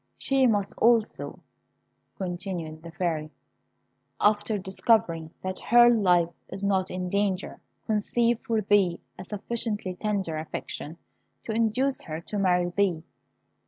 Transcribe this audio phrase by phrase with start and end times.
[0.17, 1.43] She must also,"
[2.17, 3.29] continued the Fairy,
[4.19, 10.37] "after discovering that her life is not in danger, conceive for thee a sufficiently tender
[10.37, 10.97] affection
[11.43, 13.03] to induce her to marry thee.